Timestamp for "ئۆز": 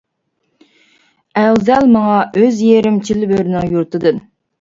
2.39-2.57